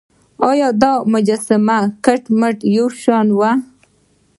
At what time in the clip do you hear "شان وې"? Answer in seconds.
3.01-3.51